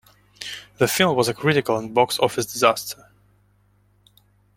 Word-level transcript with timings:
The 0.79 0.87
film 0.87 1.15
was 1.15 1.27
a 1.27 1.33
critical 1.35 1.77
and 1.77 1.93
box 1.93 2.17
office 2.17 2.47
disaster. 2.51 3.07